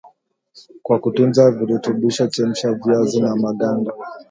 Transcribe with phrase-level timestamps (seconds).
[0.83, 3.91] Kwa kutunza virutubisho chemsha viazi na maganda